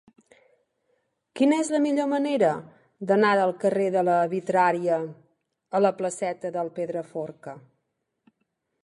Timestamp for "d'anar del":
3.11-3.53